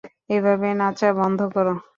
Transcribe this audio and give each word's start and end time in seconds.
এভাবে 0.29 0.67
নাচা 0.79 1.09
বন্ধ 1.19 1.39
করো! 1.55 1.73